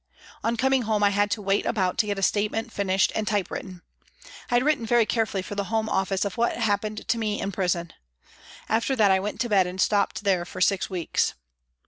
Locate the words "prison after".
7.51-8.95